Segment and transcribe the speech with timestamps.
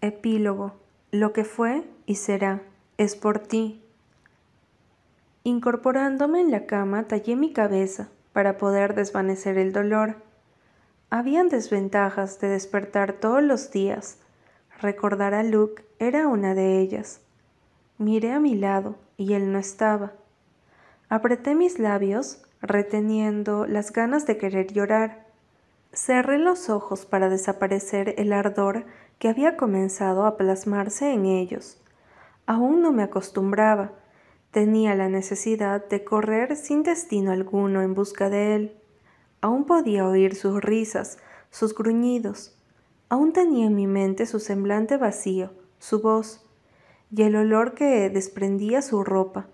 [0.00, 0.72] Epílogo.
[1.10, 2.62] Lo que fue y será
[2.96, 3.82] es por ti.
[5.44, 10.16] Incorporándome en la cama, tallé mi cabeza para poder desvanecer el dolor.
[11.10, 14.18] Habían desventajas de despertar todos los días.
[14.80, 17.20] Recordar a Luke era una de ellas.
[17.98, 20.12] Miré a mi lado y él no estaba.
[21.08, 25.26] Apreté mis labios, reteniendo las ganas de querer llorar.
[25.92, 28.84] Cerré los ojos para desaparecer el ardor
[29.20, 31.76] que había comenzado a plasmarse en ellos.
[32.46, 33.92] Aún no me acostumbraba.
[34.50, 38.76] Tenía la necesidad de correr sin destino alguno en busca de él.
[39.42, 41.18] Aún podía oír sus risas,
[41.50, 42.56] sus gruñidos.
[43.10, 46.46] Aún tenía en mi mente su semblante vacío, su voz,
[47.14, 49.48] y el olor que desprendía su ropa,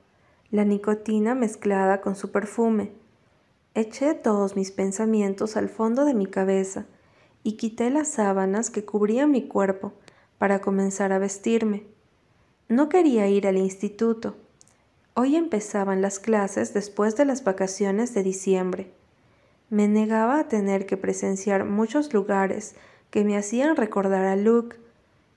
[0.52, 2.92] la nicotina mezclada con su perfume.
[3.74, 6.86] Eché todos mis pensamientos al fondo de mi cabeza
[7.46, 9.92] y quité las sábanas que cubrían mi cuerpo
[10.36, 11.84] para comenzar a vestirme.
[12.68, 14.34] No quería ir al instituto.
[15.14, 18.90] Hoy empezaban las clases después de las vacaciones de diciembre.
[19.70, 22.74] Me negaba a tener que presenciar muchos lugares
[23.12, 24.78] que me hacían recordar a Luke,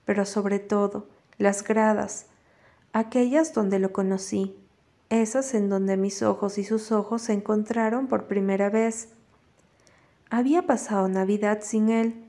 [0.06, 1.06] pero sobre todo
[1.38, 2.26] las gradas,
[2.92, 4.56] aquellas donde lo conocí,
[5.12, 9.10] esas en donde mis ojos y sus ojos se encontraron por primera vez.
[10.32, 12.24] Había pasado Navidad sin él.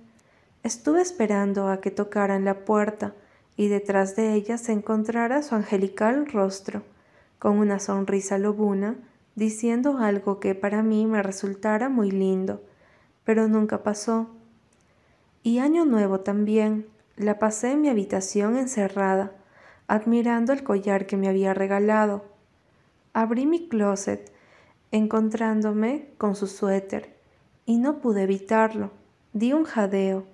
[0.63, 3.15] Estuve esperando a que tocaran la puerta
[3.59, 6.83] y detrás de ella se encontrara su angelical rostro,
[7.39, 8.97] con una sonrisa lobuna,
[9.35, 12.63] diciendo algo que para mí me resultara muy lindo,
[13.25, 14.31] pero nunca pasó.
[15.43, 19.33] Y año nuevo también, la pasé en mi habitación encerrada,
[19.89, 22.25] admirando el collar que me había regalado.
[23.13, 24.33] Abrí mi closet,
[24.91, 27.20] encontrándome con su suéter,
[27.67, 28.91] y no pude evitarlo.
[29.33, 30.25] Di un jadeo.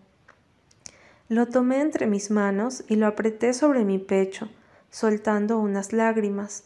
[1.28, 4.48] Lo tomé entre mis manos y lo apreté sobre mi pecho,
[4.91, 6.64] soltando unas lágrimas.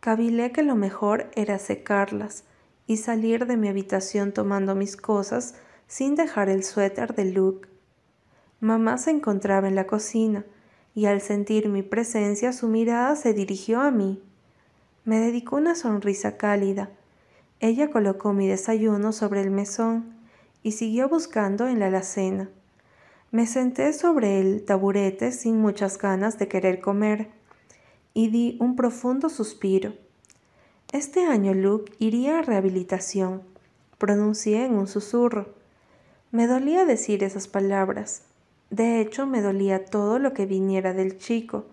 [0.00, 2.44] Cavilé que lo mejor era secarlas
[2.86, 5.54] y salir de mi habitación tomando mis cosas
[5.86, 7.68] sin dejar el suéter de Luke.
[8.60, 10.44] Mamá se encontraba en la cocina
[10.94, 14.22] y al sentir mi presencia su mirada se dirigió a mí.
[15.04, 16.90] Me dedicó una sonrisa cálida
[17.62, 20.16] ella colocó mi desayuno sobre el mesón
[20.64, 22.50] y siguió buscando en la alacena.
[23.30, 27.30] Me senté sobre el taburete sin muchas ganas de querer comer
[28.14, 29.92] y di un profundo suspiro.
[30.90, 33.42] Este año Luke iría a rehabilitación,
[33.96, 35.54] pronuncié en un susurro.
[36.32, 38.22] Me dolía decir esas palabras.
[38.70, 41.66] De hecho, me dolía todo lo que viniera del chico,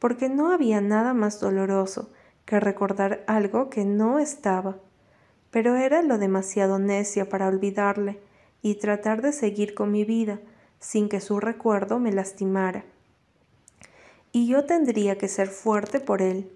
[0.00, 2.10] porque no había nada más doloroso
[2.44, 4.78] que recordar algo que no estaba
[5.56, 8.20] pero era lo demasiado necia para olvidarle
[8.60, 10.38] y tratar de seguir con mi vida
[10.80, 12.84] sin que su recuerdo me lastimara.
[14.32, 16.52] Y yo tendría que ser fuerte por él.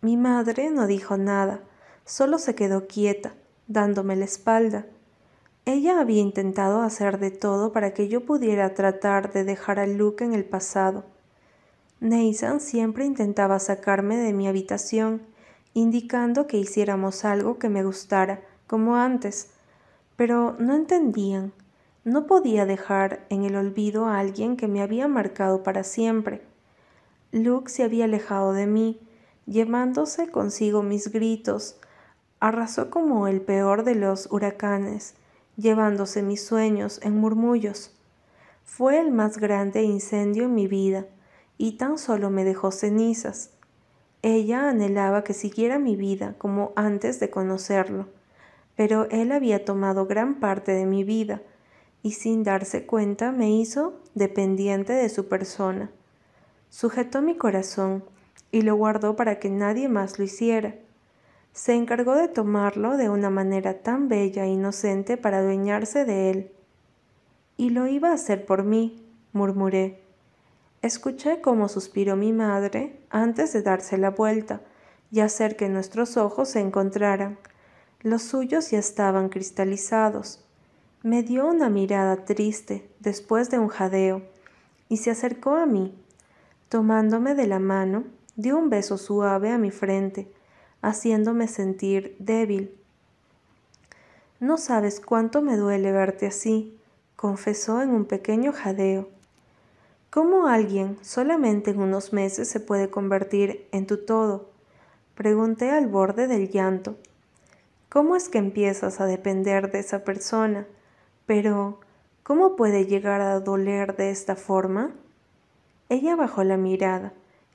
[0.00, 1.60] Mi madre no dijo nada,
[2.04, 3.34] solo se quedó quieta,
[3.68, 4.86] dándome la espalda.
[5.64, 10.24] Ella había intentado hacer de todo para que yo pudiera tratar de dejar a Luke
[10.24, 11.04] en el pasado.
[12.00, 15.30] Nathan siempre intentaba sacarme de mi habitación
[15.74, 19.50] indicando que hiciéramos algo que me gustara, como antes,
[20.16, 21.52] pero no entendían.
[22.04, 26.42] No podía dejar en el olvido a alguien que me había marcado para siempre.
[27.32, 29.00] Luke se había alejado de mí,
[29.46, 31.76] llevándose consigo mis gritos,
[32.40, 35.14] arrasó como el peor de los huracanes,
[35.56, 37.94] llevándose mis sueños en murmullos.
[38.64, 41.06] Fue el más grande incendio en mi vida,
[41.58, 43.50] y tan solo me dejó cenizas.
[44.22, 48.06] Ella anhelaba que siguiera mi vida como antes de conocerlo,
[48.76, 51.40] pero él había tomado gran parte de mi vida
[52.02, 55.90] y sin darse cuenta me hizo dependiente de su persona.
[56.68, 58.04] Sujetó mi corazón
[58.52, 60.74] y lo guardó para que nadie más lo hiciera.
[61.52, 66.52] Se encargó de tomarlo de una manera tan bella e inocente para adueñarse de él.
[67.56, 69.02] Y lo iba a hacer por mí,
[69.32, 69.99] murmuré.
[70.82, 74.62] Escuché cómo suspiró mi madre antes de darse la vuelta
[75.10, 77.38] y hacer que nuestros ojos se encontraran.
[78.00, 80.42] Los suyos ya estaban cristalizados.
[81.02, 84.22] Me dio una mirada triste después de un jadeo
[84.88, 85.94] y se acercó a mí.
[86.70, 88.04] Tomándome de la mano,
[88.36, 90.32] dio un beso suave a mi frente,
[90.80, 92.74] haciéndome sentir débil.
[94.38, 96.78] No sabes cuánto me duele verte así,
[97.16, 99.10] confesó en un pequeño jadeo.
[100.10, 104.50] ¿Cómo alguien solamente en unos meses se puede convertir en tu todo?
[105.14, 106.96] Pregunté al borde del llanto.
[107.88, 110.66] ¿Cómo es que empiezas a depender de esa persona?
[111.26, 111.78] Pero,
[112.24, 114.90] ¿cómo puede llegar a doler de esta forma?
[115.88, 117.12] Ella bajó la mirada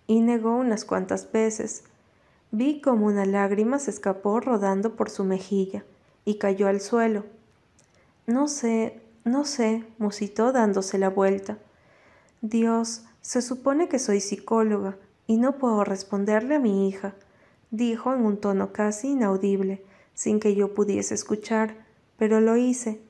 [0.08, 1.84] y negó unas cuantas veces.
[2.52, 5.84] Vi como una lágrima se escapó rodando por su mejilla
[6.24, 7.26] y cayó al suelo.
[8.28, 11.58] No sé, no sé, musitó dándose la vuelta.
[12.50, 17.16] Dios, se supone que soy psicóloga y no puedo responderle a mi hija,
[17.72, 19.84] dijo en un tono casi inaudible,
[20.14, 21.88] sin que yo pudiese escuchar,
[22.18, 23.02] pero lo hice.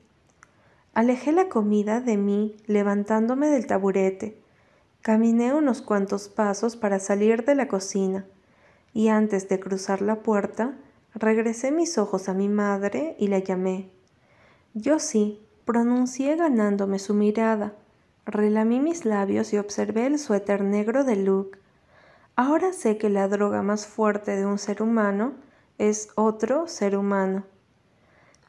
[0.94, 4.40] Alejé la comida de mí levantándome del taburete.
[5.02, 8.24] Caminé unos cuantos pasos para salir de la cocina
[8.94, 10.78] y antes de cruzar la puerta,
[11.12, 13.90] regresé mis ojos a mi madre y la llamé.
[14.72, 17.74] Yo sí, pronuncié ganándome su mirada.
[18.26, 21.60] Relamí mis labios y observé el suéter negro de Luke.
[22.34, 25.34] Ahora sé que la droga más fuerte de un ser humano
[25.78, 27.44] es otro ser humano.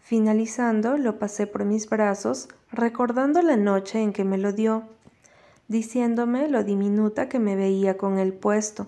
[0.01, 4.81] Finalizando, lo pasé por mis brazos, recordando la noche en que me lo dio,
[5.67, 8.87] diciéndome lo diminuta que me veía con el puesto,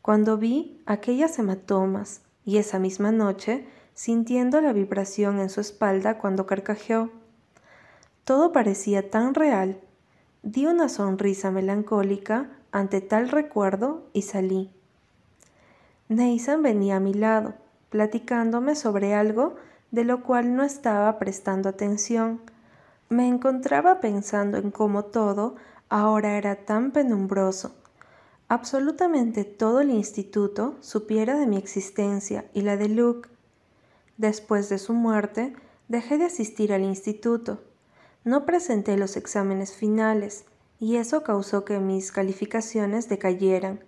[0.00, 6.46] cuando vi aquellas hematomas, y esa misma noche, sintiendo la vibración en su espalda cuando
[6.46, 7.10] carcajeó.
[8.24, 9.78] Todo parecía tan real.
[10.42, 14.70] Di una sonrisa melancólica ante tal recuerdo y salí.
[16.08, 17.54] Nathan venía a mi lado,
[17.90, 19.54] platicándome sobre algo
[19.92, 22.40] de lo cual no estaba prestando atención.
[23.08, 25.54] Me encontraba pensando en cómo todo
[25.88, 27.76] ahora era tan penumbroso.
[28.48, 33.28] Absolutamente todo el instituto supiera de mi existencia y la de Luke.
[34.16, 35.54] Después de su muerte,
[35.86, 37.60] dejé de asistir al instituto.
[38.24, 40.44] No presenté los exámenes finales
[40.78, 43.80] y eso causó que mis calificaciones decayeran.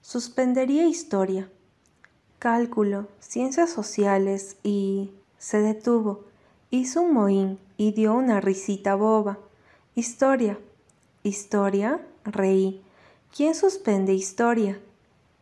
[0.00, 1.48] Suspendería historia,
[2.38, 6.24] cálculo, ciencias sociales y se detuvo,
[6.70, 9.38] hizo un mohín y dio una risita boba.
[9.94, 10.58] Historia.
[11.22, 12.00] Historia.
[12.24, 12.82] Reí.
[13.36, 14.80] ¿Quién suspende historia?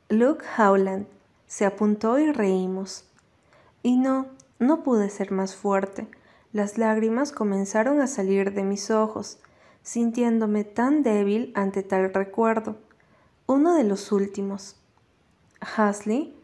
[0.08, 1.06] Luke Howland.
[1.46, 3.04] Se apuntó y reímos.
[3.82, 4.26] Y no,
[4.58, 6.06] no pude ser más fuerte.
[6.52, 9.38] Las lágrimas comenzaron a salir de mis ojos,
[9.82, 12.76] sintiéndome tan débil ante tal recuerdo.
[13.46, 14.76] Uno de los últimos.
[15.60, 16.34] Hasley,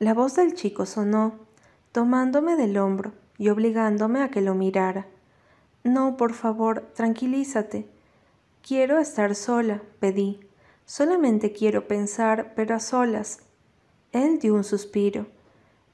[0.00, 1.38] la voz del chico sonó
[1.92, 5.06] tomándome del hombro y obligándome a que lo mirara.
[5.84, 7.86] No, por favor, tranquilízate.
[8.66, 10.40] Quiero estar sola, pedí.
[10.86, 13.40] Solamente quiero pensar, pero a solas.
[14.10, 15.26] Él dio un suspiro.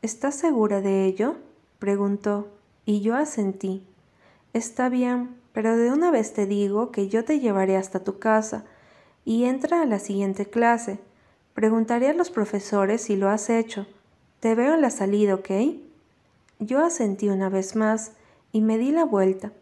[0.02, 1.36] ¿Estás segura de ello?
[1.78, 2.48] preguntó,
[2.88, 3.82] y yo asentí.
[4.54, 8.64] Está bien, pero de una vez te digo que yo te llevaré hasta tu casa
[9.26, 10.98] y entra a la siguiente clase.
[11.52, 13.86] Preguntaré a los profesores si lo has hecho.
[14.40, 15.50] Te veo en la salida, ¿ok?
[16.60, 18.12] Yo asentí una vez más
[18.52, 19.52] y me di la vuelta.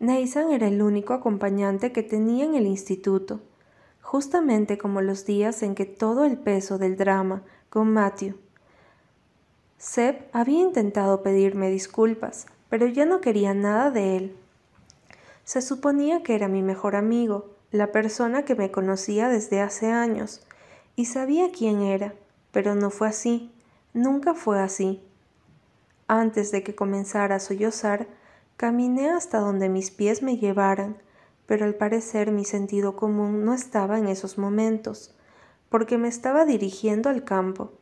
[0.00, 3.40] Nathan era el único acompañante que tenía en el instituto,
[4.00, 8.36] justamente como los días en que todo el peso del drama con Matthew.
[9.78, 14.36] Seb había intentado pedirme disculpas, pero ya no quería nada de él.
[15.44, 20.44] Se suponía que era mi mejor amigo, la persona que me conocía desde hace años,
[20.96, 22.14] y sabía quién era,
[22.50, 23.52] pero no fue así,
[23.94, 25.00] nunca fue así.
[26.08, 28.08] Antes de que comenzara a sollozar,
[28.56, 30.96] caminé hasta donde mis pies me llevaran,
[31.46, 35.14] pero al parecer mi sentido común no estaba en esos momentos,
[35.68, 37.72] porque me estaba dirigiendo al campo.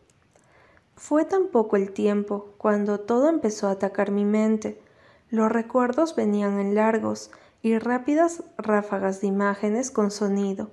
[0.97, 4.81] Fue tan poco el tiempo cuando todo empezó a atacar mi mente.
[5.29, 10.71] Los recuerdos venían en largos y rápidas ráfagas de imágenes con sonido.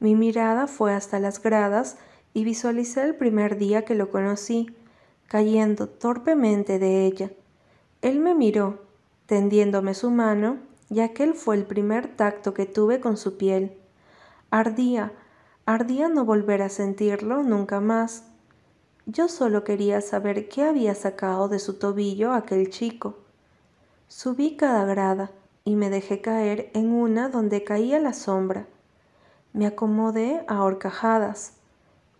[0.00, 1.98] Mi mirada fue hasta las gradas
[2.32, 4.74] y visualicé el primer día que lo conocí,
[5.28, 7.30] cayendo torpemente de ella.
[8.00, 8.80] Él me miró,
[9.26, 13.76] tendiéndome su mano, y aquel fue el primer tacto que tuve con su piel.
[14.50, 15.12] Ardía,
[15.66, 18.31] ardía no volver a sentirlo nunca más.
[19.06, 23.16] Yo solo quería saber qué había sacado de su tobillo aquel chico.
[24.06, 25.32] Subí cada grada
[25.64, 28.66] y me dejé caer en una donde caía la sombra.
[29.52, 31.54] Me acomodé a horcajadas.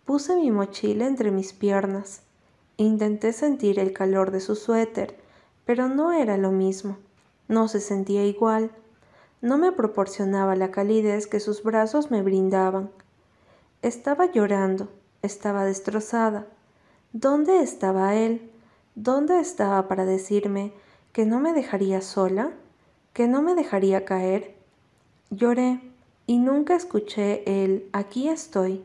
[0.03, 2.21] Puse mi mochila entre mis piernas.
[2.75, 5.17] Intenté sentir el calor de su suéter,
[5.63, 6.97] pero no era lo mismo.
[7.47, 8.71] No se sentía igual.
[9.41, 12.91] No me proporcionaba la calidez que sus brazos me brindaban.
[13.81, 14.89] Estaba llorando,
[15.21, 16.45] estaba destrozada.
[17.15, 18.49] ¿Dónde estaba él?
[18.95, 20.73] ¿Dónde estaba para decirme
[21.11, 22.53] que no me dejaría sola?
[23.13, 24.55] ¿Que no me dejaría caer?
[25.29, 25.79] Lloré
[26.25, 28.83] y nunca escuché el aquí estoy.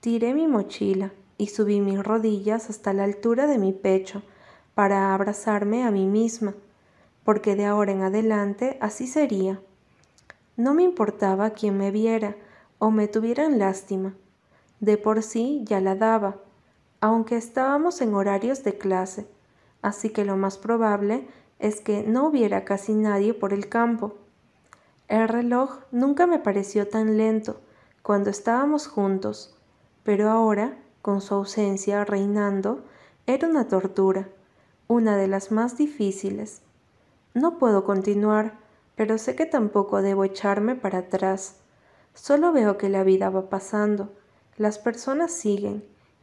[0.00, 4.24] Tiré mi mochila y subí mis rodillas hasta la altura de mi pecho
[4.74, 6.54] para abrazarme a mí misma,
[7.22, 9.60] porque de ahora en adelante así sería.
[10.56, 12.34] No me importaba quién me viera
[12.80, 14.12] o me tuvieran lástima.
[14.80, 16.38] De por sí ya la daba,
[17.02, 19.26] aunque estábamos en horarios de clase,
[19.82, 21.26] así que lo más probable
[21.58, 24.14] es que no hubiera casi nadie por el campo.
[25.08, 27.60] El reloj nunca me pareció tan lento
[28.02, 29.58] cuando estábamos juntos,
[30.04, 32.84] pero ahora, con su ausencia reinando,
[33.26, 34.28] era una tortura,
[34.86, 36.62] una de las más difíciles.
[37.34, 38.60] No puedo continuar,
[38.94, 41.56] pero sé que tampoco debo echarme para atrás.
[42.14, 44.12] Solo veo que la vida va pasando,
[44.56, 45.82] las personas siguen,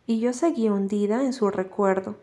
[0.09, 2.15] y yo seguí hundida en su recuerdo.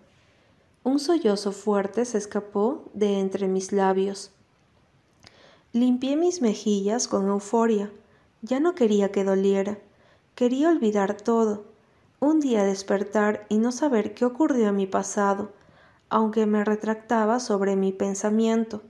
[0.83, 4.33] Un sollozo fuerte se escapó de entre mis labios.
[5.73, 7.93] Limpié mis mejillas con euforia.
[8.43, 9.79] Ya no quería que doliera.
[10.35, 11.67] Quería olvidar todo.
[12.19, 15.53] Un día despertar y no saber qué ocurrió en mi pasado,
[16.09, 18.83] aunque me retractaba sobre mi pensamiento.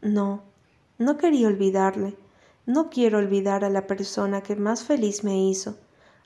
[0.00, 0.40] No,
[0.96, 2.16] no quería olvidarle.
[2.64, 5.76] No quiero olvidar a la persona que más feliz me hizo,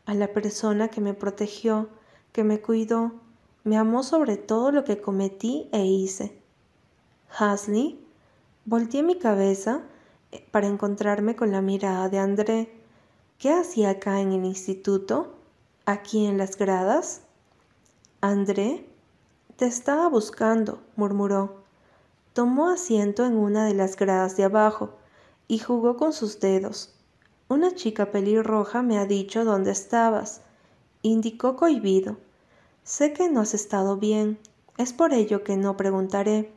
[0.06, 1.88] a la persona que me protegió,
[2.35, 3.12] que me cuidó,
[3.62, 6.37] me amó sobre todo lo que cometí e hice.
[7.31, 8.05] Hasley,
[8.64, 9.83] volteé mi cabeza
[10.33, 12.75] eh, para encontrarme con la mirada de André.
[13.38, 15.37] ¿Qué hacía acá en el instituto?
[15.87, 17.23] ¿Aquí en las gradas?
[18.21, 18.85] André,
[19.55, 21.62] te estaba buscando, murmuró.
[22.33, 24.91] Tomó asiento en una de las gradas de abajo
[25.47, 26.97] y jugó con sus dedos.
[27.47, 30.41] Una chica pelirroja me ha dicho dónde estabas,
[31.09, 32.17] indicó cohibido.
[32.83, 34.39] Sé que no has estado bien,
[34.77, 36.53] es por ello que no preguntaré.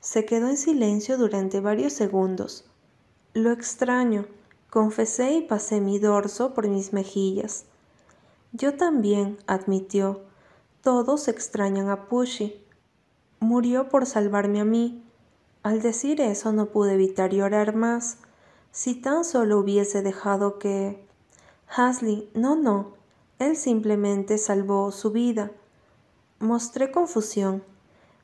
[0.00, 2.64] Se quedó en silencio durante varios segundos.
[3.32, 4.26] Lo extraño,
[4.70, 7.64] confesé y pasé mi dorso por mis mejillas.
[8.52, 10.20] Yo también, admitió.
[10.82, 12.62] Todos extrañan a Pushy.
[13.40, 15.02] Murió por salvarme a mí,
[15.62, 18.18] al decir eso no pude evitar llorar más.
[18.70, 21.04] Si tan solo hubiese dejado que...
[21.68, 22.95] Hasley, no, no.
[23.38, 25.50] Él simplemente salvó su vida.
[26.38, 27.62] Mostré confusión.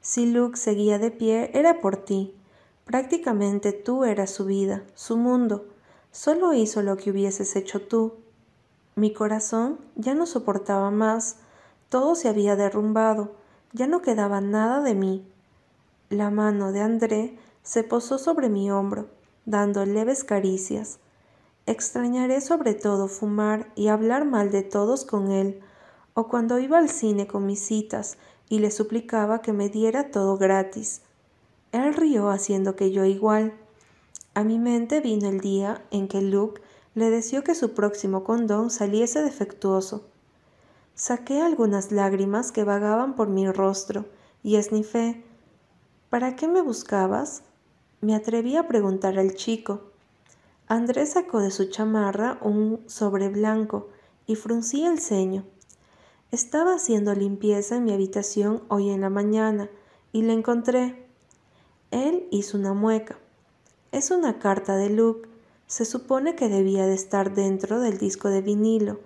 [0.00, 2.34] Si Luke seguía de pie era por ti.
[2.84, 5.66] Prácticamente tú eras su vida, su mundo.
[6.10, 8.14] Solo hizo lo que hubieses hecho tú.
[8.96, 11.36] Mi corazón ya no soportaba más.
[11.88, 13.32] Todo se había derrumbado.
[13.72, 15.26] Ya no quedaba nada de mí.
[16.08, 19.08] La mano de André se posó sobre mi hombro,
[19.46, 20.98] dando leves caricias.
[21.66, 25.60] Extrañaré sobre todo fumar y hablar mal de todos con él,
[26.14, 30.36] o cuando iba al cine con mis citas y le suplicaba que me diera todo
[30.36, 31.02] gratis.
[31.70, 33.54] Él rió haciendo que yo igual.
[34.34, 36.60] A mi mente vino el día en que Luke
[36.94, 40.04] le deseó que su próximo condón saliese defectuoso.
[40.94, 44.04] Saqué algunas lágrimas que vagaban por mi rostro
[44.42, 45.24] y esnifé
[46.10, 47.42] ¿Para qué me buscabas?
[48.02, 49.91] Me atreví a preguntar al chico.
[50.72, 53.90] Andrés sacó de su chamarra un sobre blanco
[54.26, 55.44] y fruncía el ceño.
[56.30, 59.68] Estaba haciendo limpieza en mi habitación hoy en la mañana
[60.12, 61.04] y le encontré.
[61.90, 63.18] Él hizo una mueca.
[63.90, 65.28] Es una carta de Luke.
[65.66, 68.98] Se supone que debía de estar dentro del disco de vinilo,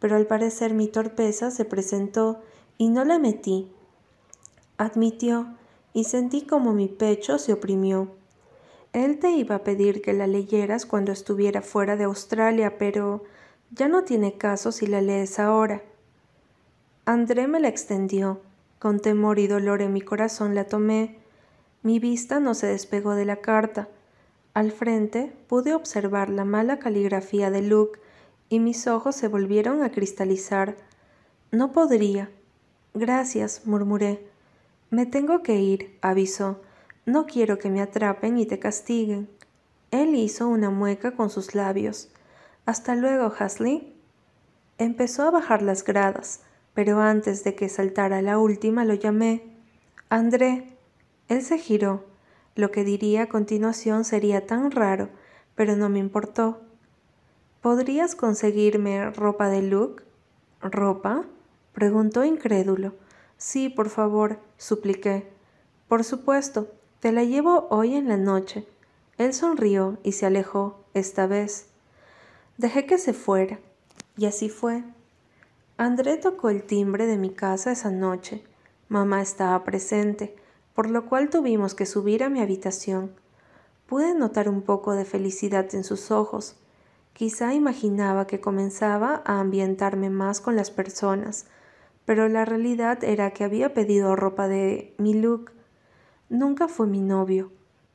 [0.00, 2.42] pero al parecer mi torpeza se presentó
[2.76, 3.70] y no la metí.
[4.76, 5.54] Admitió
[5.94, 8.10] y sentí como mi pecho se oprimió.
[8.94, 13.24] Él te iba a pedir que la leyeras cuando estuviera fuera de Australia, pero
[13.72, 15.82] ya no tiene caso si la lees ahora.
[17.04, 18.40] André me la extendió.
[18.78, 21.18] Con temor y dolor en mi corazón la tomé.
[21.82, 23.88] Mi vista no se despegó de la carta.
[24.52, 27.98] Al frente pude observar la mala caligrafía de Luke
[28.48, 30.76] y mis ojos se volvieron a cristalizar.
[31.50, 32.30] No podría.
[32.94, 34.24] Gracias, murmuré.
[34.90, 36.60] Me tengo que ir, avisó.
[37.06, 39.28] No quiero que me atrapen y te castiguen.
[39.90, 42.08] Él hizo una mueca con sus labios.
[42.64, 43.94] Hasta luego, Hasley.
[44.78, 46.40] Empezó a bajar las gradas,
[46.72, 49.42] pero antes de que saltara la última lo llamé.
[50.08, 50.76] André.
[51.28, 52.04] Él se giró.
[52.54, 55.10] Lo que diría a continuación sería tan raro,
[55.54, 56.60] pero no me importó.
[57.60, 60.04] ¿Podrías conseguirme ropa de Luke?
[60.60, 61.24] ¿Ropa?
[61.72, 62.94] preguntó incrédulo.
[63.36, 65.28] Sí, por favor, supliqué.
[65.88, 66.68] Por supuesto,
[67.04, 68.66] te la llevo hoy en la noche.
[69.18, 71.66] Él sonrió y se alejó, esta vez.
[72.56, 73.58] Dejé que se fuera,
[74.16, 74.84] y así fue.
[75.76, 78.42] André tocó el timbre de mi casa esa noche.
[78.88, 80.34] Mamá estaba presente,
[80.72, 83.12] por lo cual tuvimos que subir a mi habitación.
[83.86, 86.56] Pude notar un poco de felicidad en sus ojos.
[87.12, 91.44] Quizá imaginaba que comenzaba a ambientarme más con las personas,
[92.06, 95.53] pero la realidad era que había pedido ropa de mi Luke.
[96.28, 97.52] Nunca fue mi novio,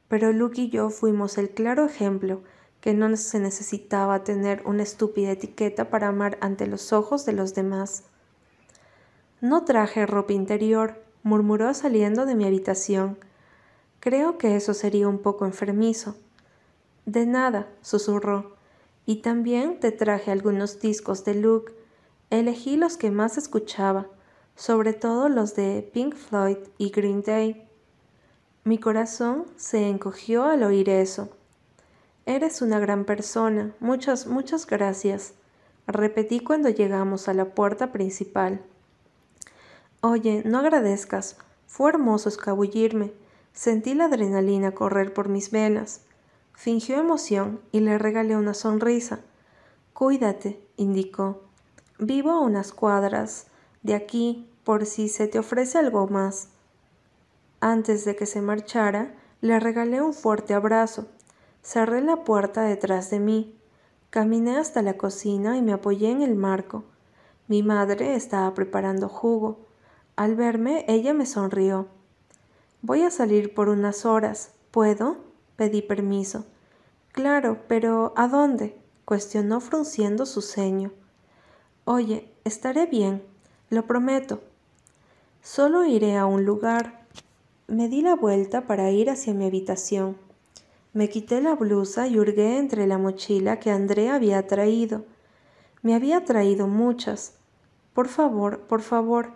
[0.07, 2.41] pero Luke y yo fuimos el claro ejemplo
[2.81, 7.53] que no se necesitaba tener una estúpida etiqueta para amar ante los ojos de los
[7.53, 8.03] demás.
[9.41, 13.17] No traje ropa interior, murmuró saliendo de mi habitación.
[13.99, 16.15] Creo que eso sería un poco enfermizo.
[17.05, 18.55] De nada, susurró.
[19.05, 21.73] Y también te traje algunos discos de Luke.
[22.29, 24.07] Elegí los que más escuchaba,
[24.55, 27.68] sobre todo los de Pink Floyd y Green Day.
[28.63, 31.29] Mi corazón se encogió al oír eso.
[32.25, 33.73] Eres una gran persona.
[33.79, 35.33] Muchas, muchas gracias.
[35.87, 38.61] Repetí cuando llegamos a la puerta principal.
[40.01, 41.37] Oye, no agradezcas.
[41.65, 43.13] Fue hermoso escabullirme.
[43.53, 46.01] Sentí la adrenalina correr por mis venas.
[46.53, 49.21] Fingió emoción y le regalé una sonrisa.
[49.93, 51.43] Cuídate, indicó.
[51.97, 53.47] Vivo a unas cuadras
[53.81, 56.49] de aquí por si se te ofrece algo más.
[57.61, 61.07] Antes de que se marchara, le regalé un fuerte abrazo
[61.61, 63.55] Cerré la puerta detrás de mí.
[64.09, 66.83] Caminé hasta la cocina y me apoyé en el marco.
[67.47, 69.59] Mi madre estaba preparando jugo.
[70.15, 71.87] Al verme, ella me sonrió.
[72.81, 74.51] Voy a salir por unas horas.
[74.71, 75.17] ¿Puedo?
[75.57, 76.45] Pedí permiso.
[77.11, 78.77] Claro, pero ¿a dónde?
[79.05, 80.91] cuestionó frunciendo su ceño.
[81.83, 83.23] Oye, estaré bien,
[83.69, 84.41] lo prometo.
[85.41, 86.98] Solo iré a un lugar.
[87.69, 90.17] Me di la vuelta para ir hacia mi habitación.
[90.91, 95.05] Me quité la blusa y hurgué entre la mochila que André había traído.
[95.83, 97.35] Me había traído muchas.
[97.93, 99.33] Por favor, por favor.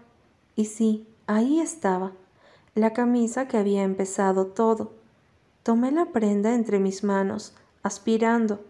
[0.56, 2.13] Y sí, ahí estaba,
[2.74, 4.94] la camisa que había empezado todo.
[5.62, 8.62] Tomé la prenda entre mis manos, aspirando.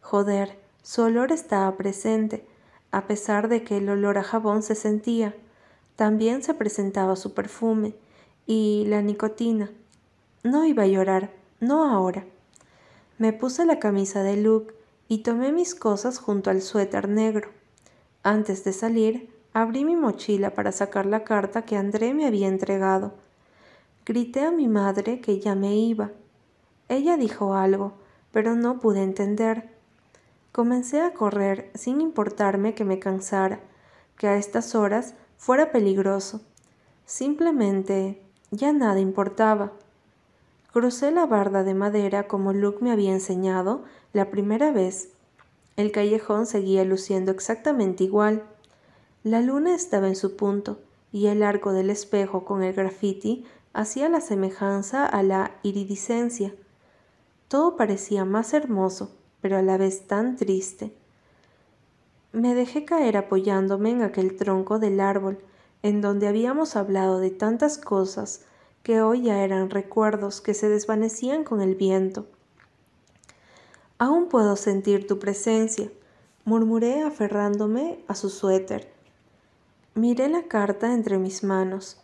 [0.00, 2.46] Joder, su olor estaba presente,
[2.90, 5.36] a pesar de que el olor a jabón se sentía.
[5.94, 7.92] También se presentaba su perfume
[8.46, 9.70] y la nicotina.
[10.42, 12.24] No iba a llorar no ahora.
[13.16, 14.74] Me puse la camisa de Luke
[15.08, 17.48] y tomé mis cosas junto al suéter negro.
[18.22, 23.14] Antes de salir, abrí mi mochila para sacar la carta que André me había entregado.
[24.04, 26.10] Grité a mi madre que ya me iba.
[26.88, 27.94] Ella dijo algo,
[28.32, 29.70] pero no pude entender.
[30.52, 33.60] Comencé a correr sin importarme que me cansara,
[34.18, 36.42] que a estas horas fuera peligroso.
[37.06, 38.22] Simplemente
[38.56, 39.72] ya nada importaba.
[40.72, 45.10] Crucé la barda de madera como Luke me había enseñado la primera vez.
[45.76, 48.42] El callejón seguía luciendo exactamente igual.
[49.22, 50.78] La luna estaba en su punto
[51.12, 56.54] y el arco del espejo con el graffiti hacía la semejanza a la iridiscencia.
[57.48, 60.92] Todo parecía más hermoso, pero a la vez tan triste.
[62.32, 65.38] Me dejé caer apoyándome en aquel tronco del árbol,
[65.84, 68.40] en donde habíamos hablado de tantas cosas
[68.82, 72.24] que hoy ya eran recuerdos que se desvanecían con el viento.
[73.98, 75.90] Aún puedo sentir tu presencia,
[76.46, 78.90] murmuré aferrándome a su suéter.
[79.94, 82.00] Miré la carta entre mis manos.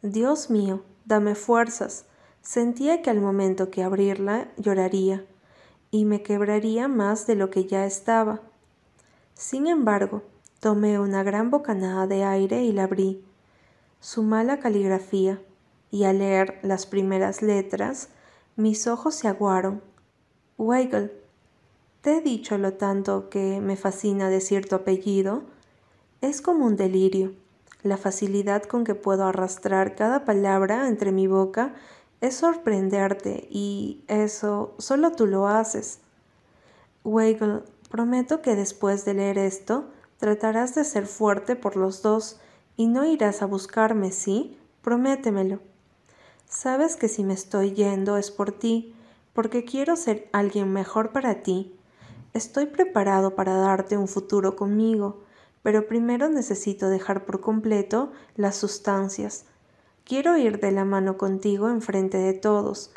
[0.00, 2.04] Dios mío, dame fuerzas.
[2.40, 5.26] Sentía que al momento que abrirla lloraría
[5.90, 8.42] y me quebraría más de lo que ya estaba.
[9.34, 10.22] Sin embargo,
[10.64, 13.22] tomé una gran bocanada de aire y la abrí.
[14.00, 15.38] Su mala caligrafía,
[15.90, 18.08] y al leer las primeras letras,
[18.56, 19.82] mis ojos se aguaron.
[20.56, 21.12] Weigel,
[22.00, 25.42] te he dicho lo tanto que me fascina decir tu apellido.
[26.22, 27.34] Es como un delirio.
[27.82, 31.74] La facilidad con que puedo arrastrar cada palabra entre mi boca
[32.22, 35.98] es sorprenderte y eso solo tú lo haces.
[37.04, 42.40] Weigel, prometo que después de leer esto tratarás de ser fuerte por los dos
[42.76, 44.58] y no irás a buscarme, ¿sí?
[44.82, 45.60] Prométemelo.
[46.48, 48.94] Sabes que si me estoy yendo es por ti,
[49.32, 51.76] porque quiero ser alguien mejor para ti.
[52.32, 55.22] Estoy preparado para darte un futuro conmigo,
[55.62, 59.46] pero primero necesito dejar por completo las sustancias.
[60.04, 62.92] Quiero ir de la mano contigo enfrente de todos,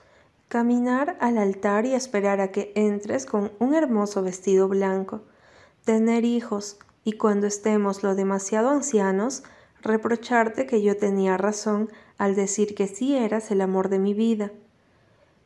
[0.48, 5.22] caminar al altar y esperar a que entres con un hermoso vestido blanco,
[5.86, 6.78] tener hijos
[7.08, 9.44] y cuando estemos lo demasiado ancianos,
[9.82, 14.52] reprocharte que yo tenía razón al decir que sí eras el amor de mi vida.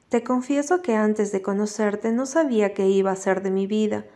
[0.09, 4.07] Te confieso que antes de conocerte no sabía qué iba a ser de mi vida,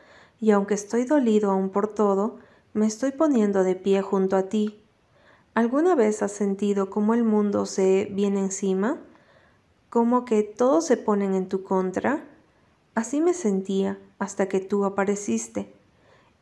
[0.41, 2.39] y aunque estoy dolido aún por todo,
[2.73, 4.81] me estoy poniendo de pie junto a ti.
[5.53, 8.97] ¿Alguna vez has sentido cómo el mundo se viene encima?
[9.91, 12.23] ¿Cómo que todos se ponen en tu contra?
[12.95, 15.74] Así me sentía hasta que tú apareciste.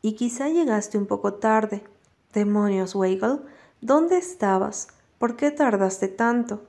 [0.06, 1.82] Y quizá llegaste un poco tarde.
[2.34, 3.40] Demonios, Weigel,
[3.80, 4.90] ¿dónde estabas?
[5.18, 6.62] ¿Por qué tardaste tanto?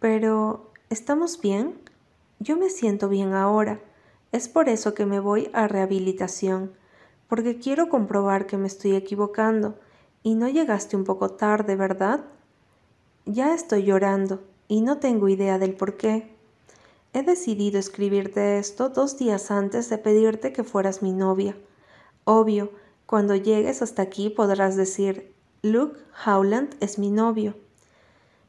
[0.00, 1.78] Pero, ¿estamos bien?
[2.38, 3.82] Yo me siento bien ahora.
[4.32, 6.72] Es por eso que me voy a rehabilitación,
[7.28, 9.78] porque quiero comprobar que me estoy equivocando,
[10.22, 12.24] y no llegaste un poco tarde, ¿verdad?
[13.26, 16.34] Ya estoy llorando, y no tengo idea del por qué.
[17.12, 21.54] He decidido escribirte esto dos días antes de pedirte que fueras mi novia.
[22.28, 22.72] Obvio,
[23.06, 27.54] cuando llegues hasta aquí podrás decir, Luke Howland es mi novio.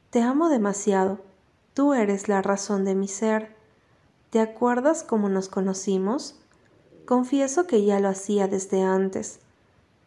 [0.10, 1.20] Te amo demasiado.
[1.76, 3.56] Tú eres la razón de mi ser.
[4.32, 6.40] ¿Te acuerdas cómo nos conocimos?
[7.06, 9.42] Confieso que ya lo hacía desde antes.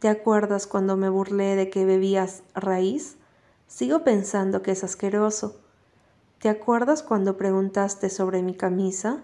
[0.01, 3.19] ¿Te acuerdas cuando me burlé de que bebías raíz?
[3.69, 5.61] Sigo pensando que es asqueroso.
[6.41, 9.23] ¿Te acuerdas cuando preguntaste sobre mi camisa?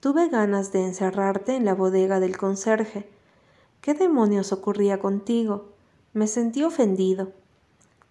[0.00, 3.08] Tuve ganas de encerrarte en la bodega del conserje
[3.80, 5.70] ¿Qué demonios ocurría contigo?
[6.12, 7.32] Me sentí ofendido.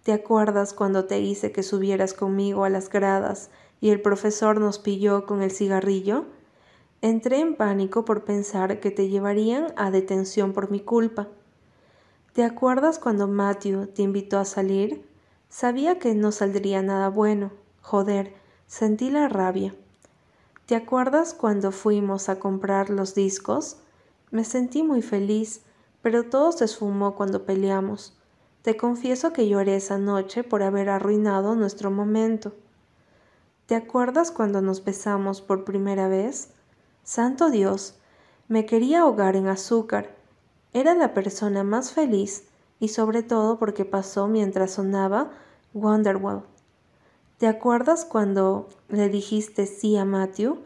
[0.02, 4.80] ¿Te acuerdas cuando te hice que subieras conmigo a las gradas y el profesor nos
[4.80, 6.24] pilló con el cigarrillo?
[7.02, 11.28] Entré en pánico por pensar que te llevarían a detención por mi culpa.
[12.32, 15.06] ¿Te acuerdas cuando Matthew te invitó a salir?
[15.48, 17.52] Sabía que no saldría nada bueno.
[17.80, 18.34] Joder,
[18.66, 19.72] sentí la rabia.
[20.66, 23.76] ¿Te acuerdas cuando fuimos a comprar los discos?
[24.30, 25.62] Me sentí muy feliz,
[26.02, 28.16] pero todo se esfumó cuando peleamos.
[28.62, 32.52] Te confieso que lloré esa noche por haber arruinado nuestro momento.
[33.66, 36.50] ¿Te acuerdas cuando nos besamos por primera vez?
[37.02, 37.94] Santo Dios,
[38.48, 40.14] me quería ahogar en azúcar.
[40.72, 42.44] Era la persona más feliz
[42.78, 45.30] y sobre todo porque pasó mientras sonaba
[45.74, 46.42] Wonderwall.
[47.38, 50.58] ¿Te acuerdas cuando le dijiste sí a Matthew?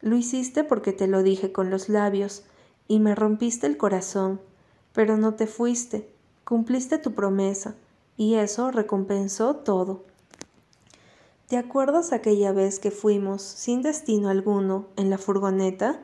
[0.00, 2.44] Lo hiciste porque te lo dije con los labios
[2.88, 4.40] y me rompiste el corazón,
[4.92, 6.08] pero no te fuiste,
[6.44, 7.74] cumpliste tu promesa,
[8.16, 10.04] y eso recompensó todo.
[11.48, 16.00] ¿Te acuerdas aquella vez que fuimos sin destino alguno en la furgoneta?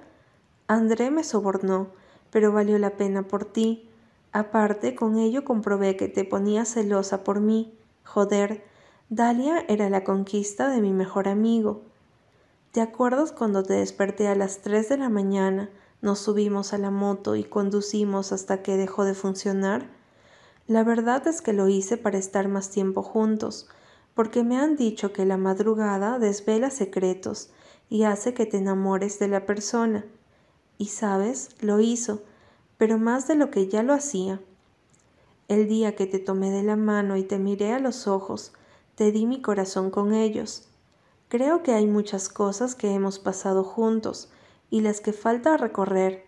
[0.69, 1.89] André me sobornó,
[2.31, 3.89] pero valió la pena por ti.
[4.31, 7.75] Aparte, con ello comprobé que te ponías celosa por mí.
[8.05, 8.63] Joder,
[9.09, 11.83] Dalia era la conquista de mi mejor amigo.
[12.71, 15.71] ¿Te acuerdas cuando te desperté a las tres de la mañana
[16.03, 19.89] nos subimos a la moto y conducimos hasta que dejó de funcionar?
[20.67, 23.69] La verdad es que lo hice para estar más tiempo juntos,
[24.15, 27.51] porque me han dicho que la madrugada desvela secretos
[27.89, 30.05] y hace que te enamores de la persona.
[30.77, 32.23] Y sabes, lo hizo,
[32.79, 34.41] pero más de lo que ya lo hacía.
[35.49, 38.53] El día que te tomé de la mano y te miré a los ojos,
[38.97, 40.69] te di mi corazón con ellos.
[41.29, 44.31] Creo que hay muchas cosas que hemos pasado juntos,
[44.73, 46.25] y las que falta recorrer.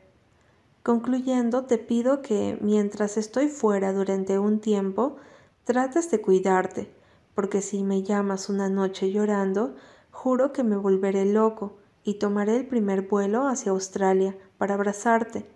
[0.83, 5.17] Concluyendo, te pido que, mientras estoy fuera durante un tiempo,
[5.65, 6.93] trates de cuidarte,
[7.35, 9.75] porque si me llamas una noche llorando,
[10.11, 15.47] juro que me volveré loco y tomaré el primer vuelo hacia Australia para abrazarte.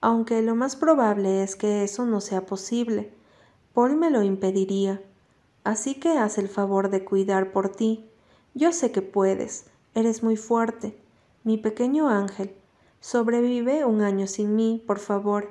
[0.00, 3.12] Aunque lo más probable es que eso no sea posible.
[3.74, 5.00] Paul me lo impediría.
[5.62, 8.10] Así que haz el favor de cuidar por ti.
[8.54, 9.66] Yo sé que puedes.
[9.94, 10.98] Eres muy fuerte.
[11.48, 12.54] Mi pequeño ángel,
[13.00, 15.48] sobrevive un año sin mí, por favor.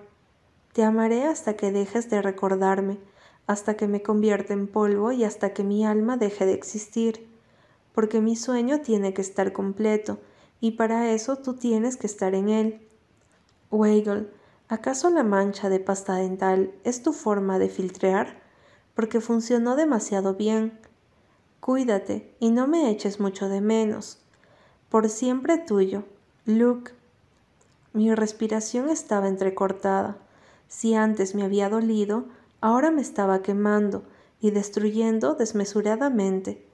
[0.71, 2.99] Te amaré hasta que dejes de recordarme,
[3.47, 7.27] hasta que me convierta en polvo y hasta que mi alma deje de existir,
[7.93, 10.19] porque mi sueño tiene que estar completo,
[10.61, 12.87] y para eso tú tienes que estar en él.
[13.71, 14.29] Weigel,
[14.67, 18.39] ¿acaso la mancha de pasta dental es tu forma de filtrear?
[18.93, 20.79] Porque funcionó demasiado bien.
[21.59, 24.26] Cuídate y no me eches mucho de menos.
[24.89, 26.03] Por siempre tuyo,
[26.45, 26.93] Luke.
[27.91, 30.17] Mi respiración estaba entrecortada.
[30.69, 32.25] Si antes me había dolido,
[32.61, 34.03] ahora me estaba quemando
[34.39, 36.65] y destruyendo desmesuradamente.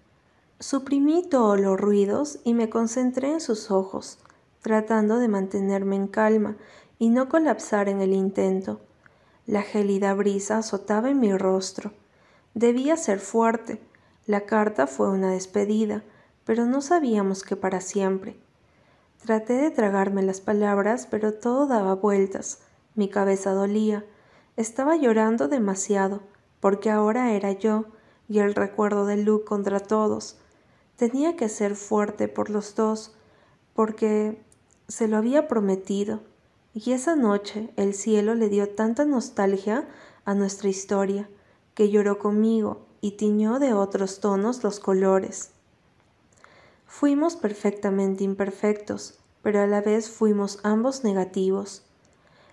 [0.60, 4.20] Suprimí todos los ruidos y me concentré en sus ojos,
[4.62, 6.56] tratando de mantenerme en calma
[7.00, 8.80] y no colapsar en el intento.
[9.48, 11.92] La gélida brisa azotaba en mi rostro.
[12.54, 13.82] Debía ser fuerte.
[14.28, 16.04] La carta fue una despedida,
[16.46, 18.38] pero no sabíamos que para siempre.
[19.24, 22.60] Traté de tragarme las palabras, pero todo daba vueltas.
[22.96, 24.06] Mi cabeza dolía.
[24.58, 26.22] Estaba llorando demasiado,
[26.60, 27.86] porque ahora era yo
[28.28, 30.38] y el recuerdo de Luke contra todos.
[30.96, 33.16] Tenía que ser fuerte por los dos,
[33.74, 34.44] porque
[34.88, 36.22] se lo había prometido.
[36.74, 39.88] Y esa noche el cielo le dio tanta nostalgia
[40.26, 41.30] a nuestra historia,
[41.74, 45.52] que lloró conmigo y tiñó de otros tonos los colores.
[46.96, 51.82] Fuimos perfectamente imperfectos, pero a la vez fuimos ambos negativos.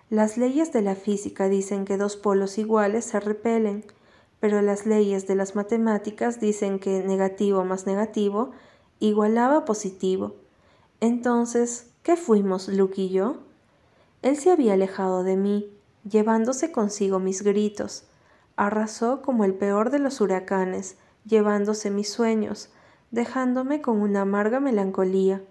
[0.09, 3.85] Las leyes de la física dicen que dos polos iguales se repelen,
[4.39, 8.49] pero las leyes de las matemáticas dicen que negativo más negativo
[8.99, 10.35] igualaba positivo.
[11.01, 13.35] Entonces, ¿Qué fuimos, Luke y yo?
[14.23, 15.71] Él se había alejado de mí,
[16.03, 18.05] llevándose consigo mis gritos.
[18.55, 22.71] Arrasó como el peor de los huracanes, llevándose mis sueños,
[23.11, 25.43] dejándome con una amarga melancolía.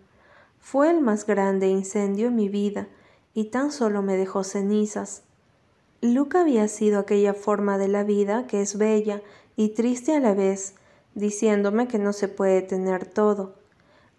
[0.58, 2.88] Fue el más grande incendio en mi vida,
[3.32, 5.22] y tan solo me dejó cenizas.
[6.00, 9.22] Luke había sido aquella forma de la vida que es bella
[9.56, 10.74] y triste a la vez,
[11.14, 13.54] diciéndome que no se puede tener todo.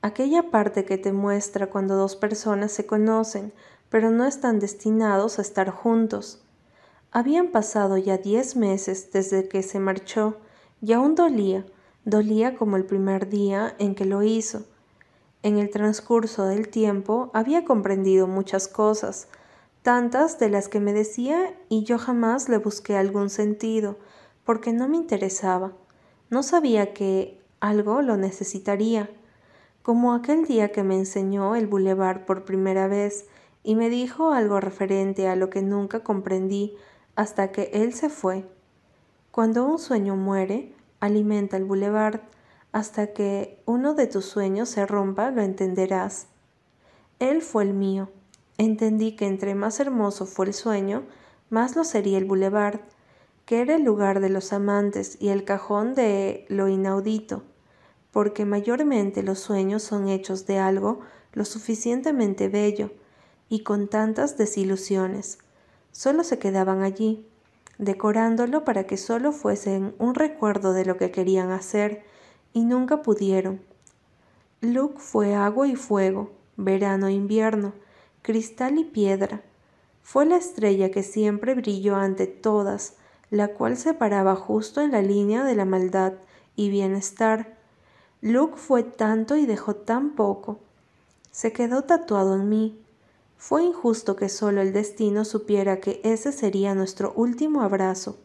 [0.04, 3.54] Aquella parte que te muestra cuando dos personas se conocen,
[3.89, 6.43] pero no están destinados a estar juntos.
[7.12, 10.38] Habían pasado ya diez meses desde que se marchó
[10.82, 11.65] y aún dolía,
[12.06, 14.66] dolía como el primer día en que lo hizo.
[15.44, 19.28] En el transcurso del tiempo había comprendido muchas cosas,
[19.82, 23.98] tantas de las que me decía y yo jamás le busqué algún sentido,
[24.46, 25.74] porque no me interesaba.
[26.30, 29.10] No sabía que algo lo necesitaría,
[29.82, 33.26] como aquel día que me enseñó el bulevar por primera vez
[33.64, 36.76] y me dijo algo referente a lo que nunca comprendí
[37.16, 38.46] hasta que él se fue.
[39.32, 42.22] Cuando un sueño muere, alimenta el bulevar,
[42.72, 46.28] hasta que uno de tus sueños se rompa, lo entenderás.
[47.20, 48.10] Él fue el mío.
[48.58, 51.04] Entendí que entre más hermoso fue el sueño,
[51.50, 52.82] más lo sería el bulevar,
[53.46, 57.44] que era el lugar de los amantes y el cajón de lo inaudito,
[58.12, 61.02] porque mayormente los sueños son hechos de algo
[61.34, 62.92] lo suficientemente bello
[63.50, 65.40] y con tantas desilusiones.
[65.92, 67.28] Solo se quedaban allí,
[67.82, 72.04] decorándolo para que solo fuesen un recuerdo de lo que querían hacer
[72.54, 73.60] y nunca pudieron.
[74.62, 77.74] Luke fue agua y fuego, verano e invierno,
[78.22, 79.41] cristal y piedra.
[80.04, 82.98] Fue la estrella que siempre brilló ante todas,
[83.32, 86.13] la cual se paraba justo en la línea de la maldad
[86.56, 87.58] y bienestar.
[88.22, 90.60] Luke fue tanto y dejó tan poco.
[91.32, 92.80] Se quedó tatuado en mí.
[93.41, 98.19] Fue injusto que solo el destino supiera que ese sería nuestro último abrazo.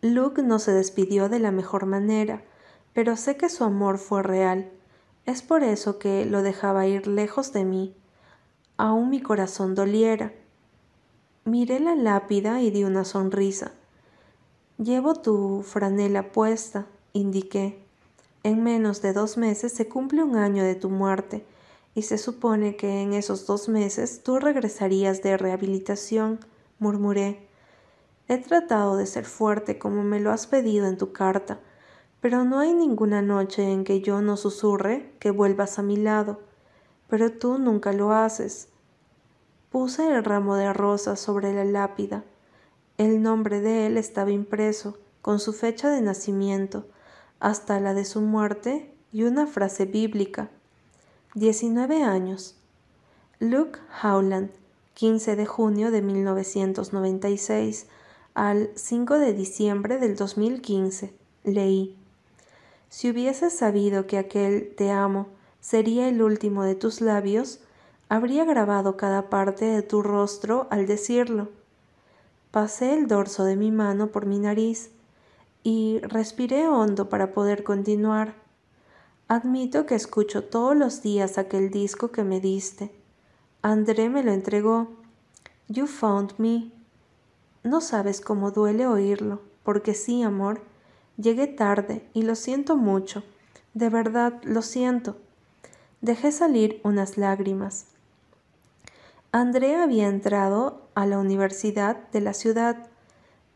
[0.00, 2.42] Luke no se despidió de la mejor manera,
[2.94, 4.70] pero sé que su amor fue real.
[5.26, 7.94] Es por eso que lo dejaba ir lejos de mí,
[8.78, 10.32] aun mi corazón doliera.
[11.44, 13.72] Miré la lápida y di una sonrisa.
[14.78, 17.78] Llevo tu franela puesta, indiqué.
[18.44, 21.44] En menos de dos meses se cumple un año de tu muerte,
[21.98, 26.38] y se supone que en esos dos meses tú regresarías de rehabilitación,
[26.78, 27.48] murmuré.
[28.28, 31.58] He tratado de ser fuerte como me lo has pedido en tu carta,
[32.20, 36.38] pero no hay ninguna noche en que yo no susurre que vuelvas a mi lado,
[37.08, 38.68] pero tú nunca lo haces.
[39.68, 42.22] Puse el ramo de rosas sobre la lápida.
[42.96, 46.86] El nombre de él estaba impreso, con su fecha de nacimiento,
[47.40, 50.48] hasta la de su muerte y una frase bíblica.
[51.38, 52.56] 19 años.
[53.38, 54.50] Luke Howland,
[54.94, 57.86] 15 de junio de 1996
[58.34, 61.14] al 5 de diciembre del 2015.
[61.44, 61.96] Leí.
[62.88, 65.28] Si hubieses sabido que aquel te amo
[65.60, 67.60] sería el último de tus labios,
[68.08, 71.50] habría grabado cada parte de tu rostro al decirlo.
[72.50, 74.90] Pasé el dorso de mi mano por mi nariz
[75.62, 78.47] y respiré hondo para poder continuar.
[79.28, 82.90] Admito que escucho todos los días aquel disco que me diste.
[83.62, 84.88] André me lo entregó.
[85.68, 86.72] You found me.
[87.62, 90.62] No sabes cómo duele oírlo, porque sí, amor,
[91.18, 93.24] Llegué tarde y lo siento mucho.
[93.74, 95.16] De verdad, lo siento.
[96.00, 97.86] Dejé salir unas lágrimas.
[99.32, 102.86] Andrea había entrado a la universidad de la ciudad.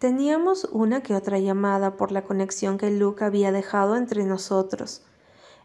[0.00, 5.02] Teníamos una que otra llamada por la conexión que Luke había dejado entre nosotros.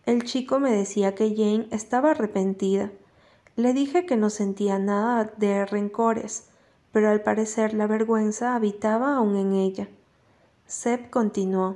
[0.08, 2.91] El chico me decía que Jane estaba arrepentida.
[3.58, 6.46] Le dije que no sentía nada de rencores,
[6.93, 9.89] pero al parecer la vergüenza habitaba aún en ella.
[10.65, 11.76] Seb continuó,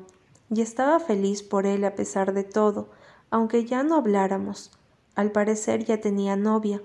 [0.49, 2.87] y estaba feliz por él a pesar de todo,
[3.31, 4.71] aunque ya no habláramos.
[5.15, 6.81] Al parecer ya tenía novia.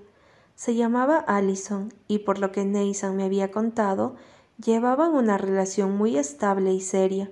[0.57, 4.17] Se llamaba Allison y por lo que Nathan me había contado,
[4.59, 7.31] llevaban una relación muy estable y seria.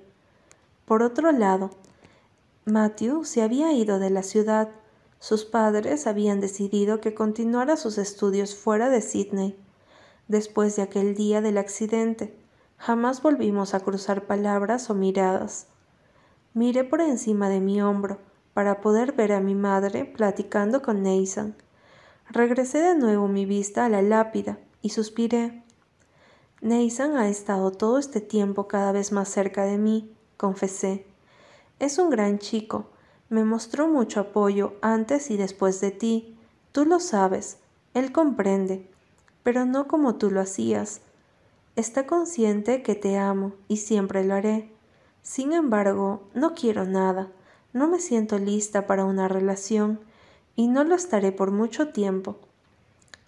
[0.85, 1.71] Por otro lado,
[2.65, 4.69] Matthew se había ido de la ciudad.
[5.19, 9.57] Sus padres habían decidido que continuara sus estudios fuera de Sydney.
[10.27, 12.35] Después de aquel día del accidente,
[12.77, 15.67] Jamás volvimos a cruzar palabras o miradas.
[16.53, 18.19] Miré por encima de mi hombro
[18.53, 21.55] para poder ver a mi madre platicando con Nathan.
[22.29, 25.63] Regresé de nuevo mi vista a la lápida y suspiré.
[26.61, 31.05] Nathan ha estado todo este tiempo cada vez más cerca de mí, confesé.
[31.79, 32.87] Es un gran chico.
[33.29, 36.37] Me mostró mucho apoyo antes y después de ti.
[36.71, 37.57] Tú lo sabes,
[37.93, 38.87] él comprende,
[39.43, 41.01] pero no como tú lo hacías.
[41.75, 44.71] Está consciente que te amo y siempre lo haré.
[45.21, 47.29] Sin embargo, no quiero nada,
[47.73, 49.99] no me siento lista para una relación
[50.55, 52.37] y no lo estaré por mucho tiempo.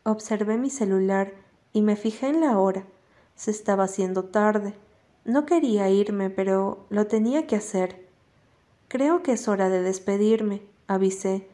[0.04, 1.34] Observé mi celular
[1.74, 2.86] y me fijé en la hora.
[3.36, 4.74] Se estaba haciendo tarde.
[5.26, 8.07] No quería irme, pero lo tenía que hacer.
[8.88, 11.50] Creo que es hora de despedirme, avisé.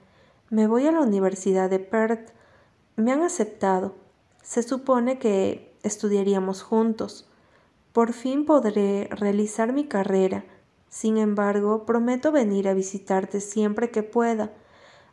[0.52, 2.30] Me voy a la Universidad de Perth.
[2.96, 3.96] Me han aceptado.
[4.44, 7.28] Se supone que estudiaríamos juntos.
[7.92, 10.46] Por fin podré realizar mi carrera.
[10.90, 14.54] Sin embargo, prometo venir a visitarte siempre que pueda,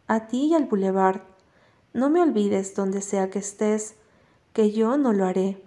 [0.07, 1.23] a ti y al boulevard.
[1.95, 3.95] No me olvides donde sea que estés,
[4.53, 5.63] que yo no lo haré.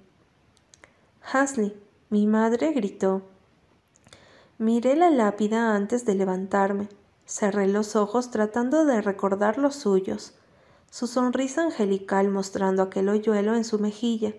[1.31, 1.75] Hasley,
[2.11, 3.23] mi madre gritó.
[4.63, 6.87] Miré la lápida antes de levantarme.
[7.25, 10.35] Cerré los ojos tratando de recordar los suyos.
[10.89, 14.33] Su sonrisa angelical mostrando aquel hoyuelo en su mejilla,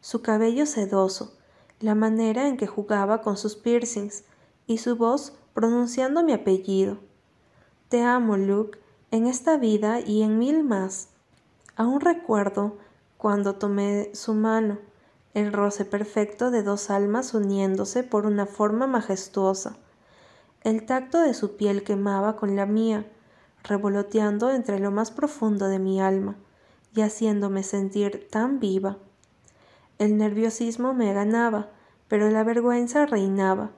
[0.00, 1.36] su cabello sedoso,
[1.80, 4.24] la manera en que jugaba con sus piercings
[4.66, 6.96] y su voz pronunciando mi apellido.
[7.90, 8.78] Te amo, Luke,
[9.10, 11.10] en esta vida y en mil más.
[11.76, 12.78] Aún recuerdo
[13.18, 14.78] cuando tomé su mano
[15.34, 19.76] el roce perfecto de dos almas uniéndose por una forma majestuosa.
[20.62, 23.06] El tacto de su piel quemaba con la mía,
[23.62, 26.36] revoloteando entre lo más profundo de mi alma
[26.94, 28.98] y haciéndome sentir tan viva.
[29.98, 31.68] El nerviosismo me ganaba,
[32.08, 33.70] pero la vergüenza reinaba.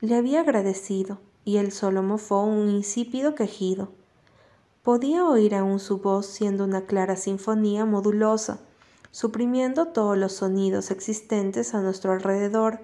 [0.00, 3.90] Le había agradecido, y él solo mofó un insípido quejido.
[4.82, 8.60] Podía oír aún su voz siendo una clara sinfonía modulosa,
[9.10, 12.80] suprimiendo todos los sonidos existentes a nuestro alrededor,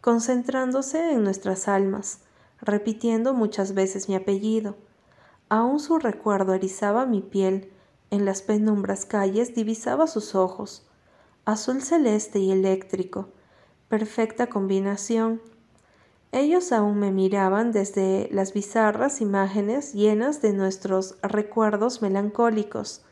[0.00, 2.20] concentrándose en nuestras almas,
[2.60, 4.76] repitiendo muchas veces mi apellido.
[5.48, 7.72] Aún su recuerdo erizaba mi piel,
[8.10, 10.86] en las penumbras calles divisaba sus ojos,
[11.44, 13.28] azul celeste y eléctrico,
[13.88, 15.40] perfecta combinación.
[16.32, 23.02] Ellos aún me miraban desde las bizarras imágenes llenas de nuestros recuerdos melancólicos.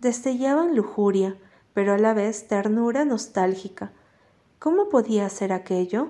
[0.00, 1.36] Destellaban lujuria,
[1.76, 3.92] pero a la vez ternura nostálgica.
[4.58, 6.08] ¿Cómo podía ser aquello?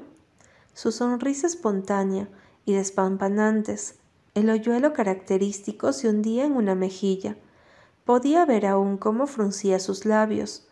[0.74, 2.28] Su sonrisa espontánea
[2.64, 3.96] y despampanantes,
[4.34, 7.36] el hoyuelo característico se hundía en una mejilla.
[8.04, 10.68] Podía ver aún cómo fruncía sus labios.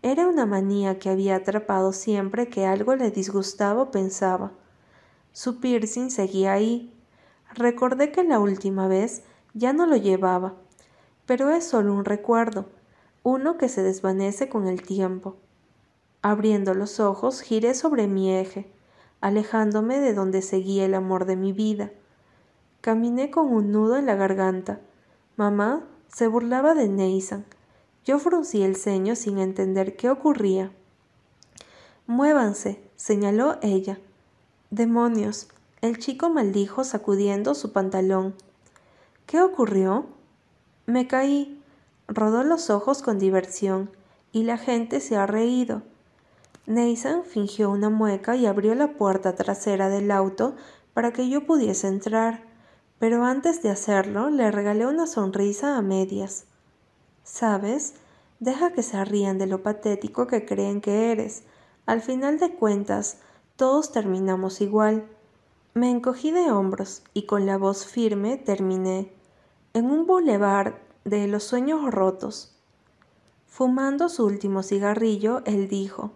[0.00, 4.52] Era una manía que había atrapado siempre que algo le disgustaba o pensaba.
[5.32, 6.90] Su piercing seguía ahí.
[7.52, 10.54] Recordé que la última vez ya no lo llevaba,
[11.26, 12.77] pero es solo un recuerdo
[13.22, 15.36] uno que se desvanece con el tiempo.
[16.22, 18.70] Abriendo los ojos, giré sobre mi eje,
[19.20, 21.92] alejándome de donde seguía el amor de mi vida.
[22.80, 24.80] Caminé con un nudo en la garganta.
[25.36, 27.44] Mamá se burlaba de Nathan.
[28.04, 30.72] Yo fruncí el ceño sin entender qué ocurría.
[32.06, 34.00] Muévanse, señaló ella.
[34.70, 35.48] Demonios.
[35.80, 38.34] El chico maldijo sacudiendo su pantalón.
[39.26, 40.06] ¿Qué ocurrió?
[40.86, 41.57] Me caí,
[42.08, 43.90] Rodó los ojos con diversión
[44.32, 45.82] y la gente se ha reído.
[46.66, 50.56] Nathan fingió una mueca y abrió la puerta trasera del auto
[50.94, 52.44] para que yo pudiese entrar,
[52.98, 56.46] pero antes de hacerlo le regalé una sonrisa a medias.
[57.24, 57.94] ¿Sabes?
[58.40, 61.42] Deja que se rían de lo patético que creen que eres.
[61.84, 63.18] Al final de cuentas,
[63.56, 65.06] todos terminamos igual.
[65.74, 69.12] Me encogí de hombros y con la voz firme terminé.
[69.74, 70.74] En un boulevard
[71.08, 72.54] de los sueños rotos.
[73.46, 76.12] Fumando su último cigarrillo, él dijo,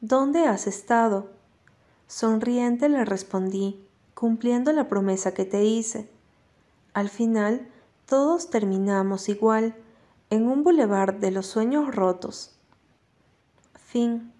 [0.00, 1.28] ¿Dónde has estado?
[2.06, 6.08] Sonriente le respondí, cumpliendo la promesa que te hice.
[6.94, 7.68] Al final,
[8.06, 9.74] todos terminamos igual,
[10.30, 12.56] en un bulevar de los sueños rotos.
[13.74, 14.32] Fin.